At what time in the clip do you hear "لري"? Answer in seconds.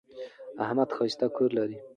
1.57-1.77